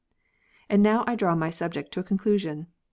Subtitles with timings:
[0.67, 2.65] And now I draw my subject to a conclusion.